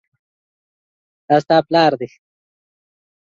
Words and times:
دا 1.27 1.35
ستا 1.43 1.57
پلار 1.67 1.93
دی؟ 1.99 2.07